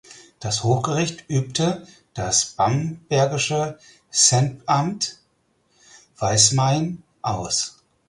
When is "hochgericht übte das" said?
0.63-2.45